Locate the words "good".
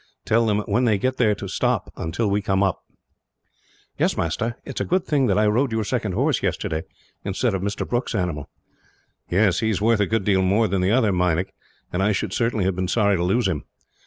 4.89-5.05, 10.07-10.23